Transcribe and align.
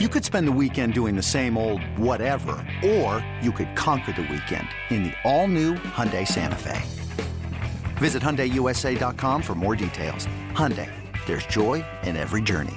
You 0.00 0.08
could 0.08 0.24
spend 0.24 0.48
the 0.48 0.58
weekend 0.60 0.92
doing 0.92 1.14
the 1.14 1.22
same 1.22 1.56
old 1.56 1.80
whatever, 1.96 2.56
or 2.84 3.24
you 3.40 3.52
could 3.52 3.76
conquer 3.76 4.10
the 4.10 4.22
weekend 4.22 4.66
in 4.90 5.04
the 5.04 5.12
all-new 5.22 5.74
Hyundai 5.74 6.26
Santa 6.26 6.56
Fe. 6.56 6.82
Visit 7.98 8.20
HyundaiUSA.com 8.20 9.40
for 9.40 9.54
more 9.54 9.76
details. 9.76 10.26
Hyundai, 10.50 10.90
there's 11.26 11.46
joy 11.46 11.84
in 12.02 12.16
every 12.16 12.42
journey. 12.42 12.74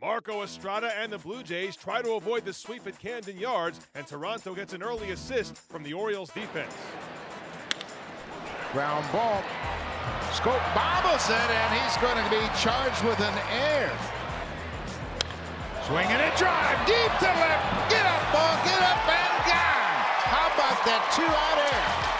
Marco 0.00 0.42
Estrada 0.42 0.90
and 0.98 1.12
the 1.12 1.18
Blue 1.18 1.44
Jays 1.44 1.76
try 1.76 2.02
to 2.02 2.14
avoid 2.14 2.44
the 2.44 2.52
sweep 2.52 2.84
at 2.88 2.98
Camden 2.98 3.38
Yards, 3.38 3.78
and 3.94 4.04
Toronto 4.04 4.56
gets 4.56 4.72
an 4.72 4.82
early 4.82 5.12
assist 5.12 5.56
from 5.56 5.84
the 5.84 5.92
Orioles 5.92 6.30
defense. 6.30 6.74
Ground 8.72 9.06
ball. 9.12 9.40
Schoop 10.32 10.74
bobbles 10.74 11.30
it, 11.30 11.36
and 11.36 11.80
he's 11.80 11.96
going 11.98 12.16
to 12.16 12.28
be 12.28 12.58
charged 12.58 13.04
with 13.04 13.20
an 13.20 13.38
error. 13.52 14.19
Swinging 15.86 16.20
a 16.20 16.30
drive 16.36 16.78
deep 16.86 17.12
to 17.18 17.30
left. 17.40 17.64
Get 17.88 18.04
up, 18.04 18.24
ball, 18.32 18.56
get 18.68 18.80
up 18.84 19.00
and 19.08 19.34
gone. 19.48 19.96
How 20.28 20.46
about 20.52 20.78
that 20.84 21.02
two-out 21.16 21.58
air? 21.58 22.10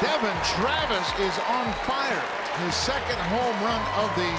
Devon 0.00 0.38
Travis 0.54 1.08
is 1.18 1.36
on 1.50 1.66
fire. 1.82 2.24
His 2.64 2.74
second 2.74 3.18
home 3.26 3.56
run 3.62 3.82
of 3.98 4.08
the 4.14 4.30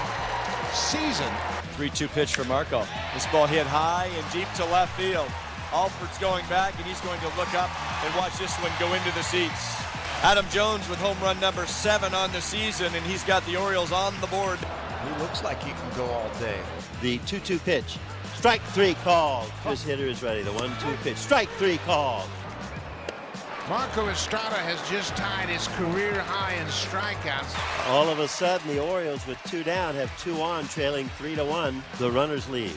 season. 0.71 1.31
3-2 1.75 2.07
pitch 2.15 2.35
for 2.35 2.45
Marco. 2.45 2.87
This 3.13 3.27
ball 3.27 3.47
hit 3.47 3.67
high 3.67 4.09
and 4.15 4.25
deep 4.31 4.47
to 4.55 4.65
left 4.71 4.95
field. 4.95 5.27
Alford's 5.73 6.17
going 6.19 6.45
back, 6.47 6.73
and 6.77 6.85
he's 6.85 7.01
going 7.01 7.19
to 7.19 7.27
look 7.35 7.53
up 7.53 7.69
and 8.05 8.15
watch 8.15 8.37
this 8.39 8.55
one 8.63 8.71
go 8.79 8.93
into 8.95 9.11
the 9.11 9.23
seats. 9.23 9.75
Adam 10.25 10.49
Jones 10.49 10.89
with 10.89 10.97
home 10.97 11.15
run 11.21 11.39
number 11.39 11.67
seven 11.67 12.15
on 12.15 12.31
the 12.31 12.41
season, 12.41 12.87
and 12.95 13.05
he's 13.05 13.23
got 13.25 13.45
the 13.45 13.55
Orioles 13.55 13.91
on 13.91 14.11
the 14.21 14.27
board. 14.27 14.57
He 14.57 15.21
looks 15.21 15.43
like 15.43 15.61
he 15.61 15.69
can 15.69 15.95
go 15.95 16.03
all 16.05 16.31
day. 16.39 16.59
The 17.03 17.19
2-2 17.19 17.63
pitch. 17.63 17.99
Strike 18.33 18.63
three 18.73 18.95
called. 19.03 19.51
This 19.63 19.83
hitter 19.83 20.07
is 20.07 20.23
ready. 20.23 20.41
The 20.41 20.49
1-2 20.49 21.03
pitch. 21.03 21.17
Strike 21.17 21.49
three 21.59 21.77
called. 21.85 22.27
Marco 23.69 24.07
Estrada 24.07 24.55
has 24.55 24.81
just 24.89 25.15
tied 25.15 25.47
his 25.47 25.67
career 25.67 26.19
high 26.21 26.55
in 26.55 26.65
strikeouts. 26.69 27.87
All 27.91 28.09
of 28.09 28.17
a 28.17 28.27
sudden, 28.27 28.67
the 28.67 28.81
Orioles 28.81 29.27
with 29.27 29.37
two 29.43 29.63
down 29.63 29.93
have 29.93 30.09
two 30.19 30.41
on, 30.41 30.67
trailing 30.69 31.07
three 31.19 31.35
to 31.35 31.45
one. 31.45 31.83
The 31.99 32.09
runners 32.09 32.49
lead. 32.49 32.75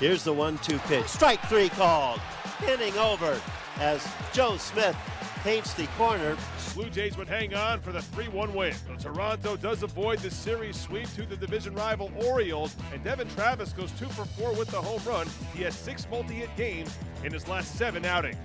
Here's 0.00 0.24
the 0.24 0.32
one-two 0.32 0.78
pitch. 0.80 1.06
Strike 1.06 1.42
three 1.42 1.68
called. 1.68 2.20
Inning 2.66 2.98
over 2.98 3.40
as 3.78 4.04
Joe 4.32 4.56
Smith 4.56 4.96
paints 5.38 5.74
the 5.74 5.86
corner. 5.98 6.36
Blue 6.74 6.90
Jays 6.90 7.16
would 7.16 7.28
hang 7.28 7.54
on 7.54 7.80
for 7.80 7.92
the 7.92 8.00
3-1 8.00 8.54
win. 8.54 8.74
So 8.98 9.10
Toronto 9.10 9.56
does 9.56 9.82
avoid 9.82 10.18
the 10.20 10.30
series 10.30 10.80
sweep 10.80 11.12
to 11.14 11.26
the 11.26 11.36
division 11.36 11.74
rival 11.74 12.10
Orioles, 12.24 12.76
and 12.92 13.02
Devon 13.02 13.28
Travis 13.30 13.72
goes 13.72 13.90
two 13.92 14.08
for 14.08 14.24
four 14.24 14.52
with 14.54 14.68
the 14.68 14.80
home 14.80 15.02
run. 15.06 15.26
He 15.54 15.62
has 15.64 15.74
six 15.74 16.06
multi-hit 16.10 16.54
games 16.56 16.96
in 17.24 17.32
his 17.32 17.48
last 17.48 17.76
seven 17.76 18.04
outings. 18.04 18.36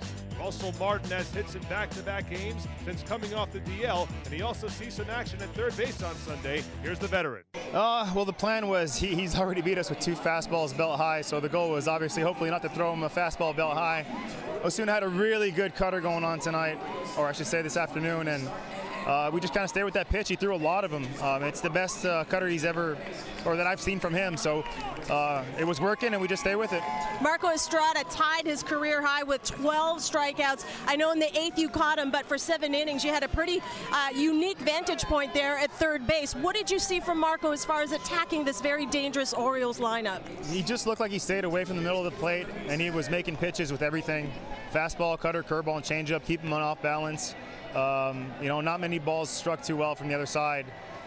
Russell 0.44 0.74
Martin 0.78 1.10
has 1.12 1.34
hits 1.34 1.56
in 1.56 1.62
back-to-back 1.64 2.30
games 2.30 2.68
since 2.84 3.02
coming 3.04 3.34
off 3.34 3.54
the 3.54 3.62
DL, 3.62 4.10
and 4.26 4.34
he 4.34 4.42
also 4.42 4.68
sees 4.68 4.94
some 4.94 5.10
action 5.10 5.42
at 5.42 5.48
third 5.56 5.76
base 5.78 6.04
on 6.04 6.14
Sunday. 6.16 6.62
Here's 6.82 7.00
the 7.00 7.08
veteran. 7.08 7.44
Uh, 7.74 8.12
well, 8.14 8.26
the 8.26 8.34
plan 8.34 8.68
was 8.68 8.98
he, 8.98 9.16
he's 9.16 9.38
already 9.38 9.62
beat 9.62 9.78
us 9.78 9.90
with 9.90 10.02
two 10.02 10.16
fastballs 10.16 10.76
belt 10.76 10.98
high, 10.98 11.22
so 11.22 11.40
the 11.40 11.48
goal 11.48 11.70
was 11.72 11.88
obviously 11.88 12.22
hopefully 12.22 12.50
not 12.50 12.62
to 12.62 12.68
throw 12.68 12.92
him 12.92 13.04
a 13.04 13.10
fastball 13.10 13.56
belt 13.56 13.74
high. 13.74 14.06
Osuna 14.66 14.92
had 14.92 15.04
a 15.04 15.08
really 15.08 15.50
good 15.50 15.76
cutter 15.76 16.02
going 16.02 16.26
on 16.26 16.40
tonight, 16.40 16.78
or 17.18 17.26
I 17.26 17.32
should 17.32 17.48
say 17.48 17.62
this 17.62 17.78
afternoon, 17.78 18.28
and 18.28 18.50
uh, 19.06 19.30
we 19.34 19.40
just 19.40 19.54
kind 19.54 19.64
of 19.64 19.70
stayed 19.70 19.84
with 19.84 19.94
that 19.96 20.10
pitch. 20.10 20.30
He 20.30 20.36
threw 20.36 20.56
a 20.56 20.58
lot 20.58 20.84
of 20.84 20.92
them. 20.92 21.06
Um, 21.22 21.44
it's 21.44 21.62
the 21.62 21.70
best 21.70 22.06
uh, 22.06 22.24
cutter 22.26 22.48
he's 22.48 22.66
ever, 22.66 22.98
or 23.46 23.56
that 23.56 23.68
I've 23.68 23.82
seen 23.82 24.00
from 24.00 24.14
him. 24.14 24.38
So 24.38 24.64
uh, 25.10 25.44
it 25.60 25.66
was 25.66 25.82
working, 25.82 26.14
and 26.14 26.22
we 26.22 26.28
just 26.28 26.42
stay 26.42 26.56
with 26.56 26.74
it. 26.74 26.82
Marco 27.22 27.50
Estrada 27.50 28.04
tied 28.10 28.46
his 28.46 28.64
career 28.64 29.02
high 29.02 29.24
with 29.24 29.44
12 29.44 30.00
strikeouts. 30.00 30.66
I 30.88 30.96
know 30.96 31.12
in 31.12 31.20
the 31.20 31.38
eighth 31.38 31.58
you 31.58 31.70
caught 31.70 32.00
him, 32.00 32.12
but 32.12 32.26
for 32.26 32.38
seven 32.38 32.74
innings, 32.74 33.04
you 33.04 33.12
had 33.12 33.24
a 33.24 33.28
pretty 33.28 33.62
uh, 33.92 34.10
unique 34.16 34.60
vantage 34.60 35.04
point 35.04 35.34
there 35.34 35.58
at 35.58 35.72
third 35.72 36.08
base. 36.08 36.36
What 36.36 36.56
did 36.56 36.72
you 36.72 36.80
see 36.80 37.00
from 37.00 37.20
Marco 37.20 37.52
as 37.52 37.66
far 37.66 37.82
as 37.82 37.92
attacking 37.92 38.46
this 38.46 38.62
very 38.62 38.86
dangerous 38.86 39.34
Orioles 39.34 39.80
lineup? 39.80 40.22
He 40.48 40.64
just 40.64 40.88
looked 40.88 41.02
like 41.02 41.12
he 41.12 41.20
stayed 41.20 41.46
away 41.46 41.66
from 41.66 41.76
the 41.76 41.82
middle 41.82 42.00
of 42.00 42.06
the 42.06 42.20
plate, 42.20 42.48
and 42.68 42.82
he 42.82 42.90
was 42.90 43.10
making 43.10 43.38
pitches 43.38 43.72
with 43.72 43.82
everything 43.82 44.32
fastball, 44.74 45.20
cutter, 45.20 45.44
curveball, 45.44 45.76
and 45.76 45.86
changeup, 45.86 46.26
keep 46.26 46.42
him 46.42 46.52
on 46.52 46.62
off 46.62 46.82
balance. 46.82 47.36
Um, 47.76 48.32
you 48.42 48.48
know, 48.48 48.62
not 48.62 48.80
many 48.80 49.00
balls 49.00 49.30
struck 49.30 49.64
too 49.64 49.76
well 49.78 49.96
from 49.96 50.08
the 50.08 50.14
other 50.16 50.26
side. 50.26 50.66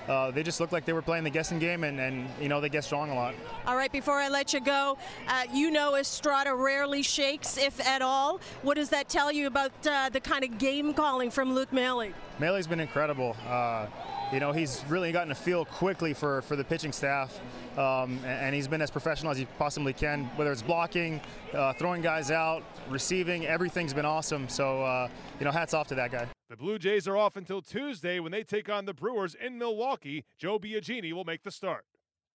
Uh, 0.09 0.31
they 0.31 0.43
just 0.43 0.60
looked 0.60 0.72
like 0.72 0.84
they 0.84 0.93
were 0.93 1.03
playing 1.03 1.25
the 1.25 1.31
guessing 1.31 1.59
game, 1.59 1.84
and, 1.84 1.99
and 1.99 2.28
you 2.41 2.49
know 2.49 2.60
they 2.60 2.69
get 2.69 2.91
wrong 2.93 3.10
a 3.10 3.15
lot. 3.15 3.34
All 3.66 3.77
right, 3.77 3.91
before 3.91 4.15
I 4.15 4.28
let 4.28 4.53
you 4.53 4.60
go, 4.60 4.97
uh, 5.27 5.44
you 5.53 5.71
know 5.71 5.97
Estrada 5.97 6.54
rarely 6.54 7.03
shakes, 7.03 7.59
if 7.59 7.84
at 7.84 8.03
all. 8.03 8.41
What 8.62 8.75
does 8.75 8.88
that 8.91 9.09
tell 9.09 9.32
you 9.32 9.49
about 9.49 9.72
uh, 9.87 10.09
the 10.09 10.21
kind 10.21 10.44
of 10.44 10.59
game 10.59 10.94
calling 10.94 11.31
from 11.31 11.54
Luke 11.54 11.72
Maile? 11.72 12.09
Maile's 12.38 12.66
been 12.66 12.81
incredible. 12.81 13.37
Uh, 13.48 13.87
you 14.33 14.41
know, 14.41 14.53
he's 14.53 14.84
really 14.88 15.12
gotten 15.12 15.31
a 15.31 15.34
feel 15.34 15.65
quickly 15.65 16.12
for, 16.12 16.43
for 16.43 16.56
the 16.56 16.65
pitching 16.65 16.93
staff, 16.93 17.38
um, 17.77 18.19
and, 18.25 18.27
and, 18.27 18.54
he's 18.54 18.66
been 18.66 18.83
as 18.83 18.91
professional 18.91 19.31
as 19.31 19.38
he 19.38 19.44
possibly 19.59 19.93
can, 19.93 20.25
whether 20.37 20.50
it's 20.50 20.62
blocking, 20.62 21.21
uh, 21.54 21.72
throwing 21.75 22.03
guys 22.03 22.33
out, 22.33 22.65
receiving, 22.88 23.47
everything's 23.47 23.94
been 23.94 24.04
awesome. 24.04 24.48
So, 24.48 24.83
uh, 24.83 25.09
you 25.38 25.44
know, 25.44 25.53
hats 25.53 25.75
off 25.75 25.87
to 25.88 25.94
that 25.94 26.10
guy. 26.10 26.27
The 26.56 26.62
Blue 26.62 26.78
Jays 26.78 27.06
are 27.06 27.18
off 27.18 27.36
until 27.36 27.60
Tuesday 27.60 28.18
when 28.18 28.32
they 28.32 28.42
take 28.42 28.70
on 28.70 28.86
the 28.86 28.94
Brewers 28.94 29.34
in 29.34 29.58
Milwaukee. 29.58 30.24
Joe 30.38 30.58
Biagini 30.58 31.12
will 31.12 31.26
make 31.26 31.42
the 31.42 31.50
start. 31.50 31.84